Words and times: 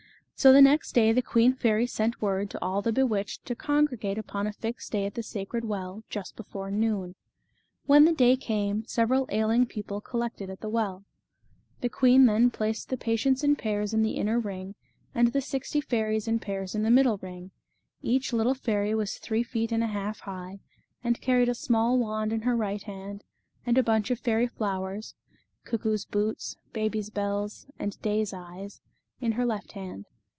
So 0.33 0.51
the 0.51 0.59
next 0.59 0.93
day 0.93 1.11
the 1.11 1.21
queen 1.21 1.53
fairy 1.53 1.85
sent 1.85 2.19
word 2.19 2.49
to 2.49 2.61
all 2.63 2.81
the 2.81 2.91
bewitched 2.91 3.45
to 3.45 3.53
congregate 3.55 4.17
upon 4.17 4.47
a 4.47 4.51
fixed 4.51 4.91
day 4.91 5.05
at 5.05 5.13
the 5.13 5.21
sacred 5.21 5.65
well, 5.65 6.03
just 6.09 6.35
before 6.35 6.71
noon. 6.71 7.13
When 7.85 8.05
the 8.05 8.11
day 8.11 8.35
came, 8.37 8.83
several 8.87 9.27
ailing 9.29 9.67
people 9.67 10.01
collected 10.01 10.49
at 10.49 10.61
the 10.61 10.67
well. 10.69 11.05
The 11.81 11.89
queen 11.89 12.25
then 12.25 12.49
placed 12.49 12.89
the 12.89 12.97
patients 12.97 13.43
in 13.43 13.55
pairs 13.55 13.93
in 13.93 14.01
the 14.01 14.13
inner 14.13 14.39
ring, 14.39 14.73
and 15.13 15.27
the 15.27 15.41
sixty 15.41 15.79
fairies 15.79 16.27
in 16.27 16.39
pairs 16.39 16.73
in 16.73 16.81
the 16.81 16.89
middle 16.89 17.19
ring. 17.19 17.51
Each 18.01 18.33
little 18.33 18.55
fairy 18.55 18.95
was 18.95 19.19
three 19.19 19.43
feet 19.43 19.71
and 19.71 19.83
a 19.83 19.93
half 19.93 20.21
high, 20.21 20.59
and 21.03 21.21
carried 21.21 21.49
a 21.49 21.53
small 21.53 21.99
wand 21.99 22.33
in 22.33 22.41
her 22.41 22.57
right 22.57 22.81
hand, 22.81 23.23
and 23.63 23.77
a 23.77 23.83
bunch 23.83 24.09
of 24.09 24.19
fairy 24.19 24.47
flowers 24.47 25.13
cuckoo's 25.65 26.03
boots, 26.03 26.57
baby's 26.73 27.11
bells, 27.11 27.67
and 27.77 28.01
day's 28.01 28.33
eyes 28.33 28.81
in 29.19 29.33
her 29.33 29.45
left 29.45 29.73
hand. 29.73 30.07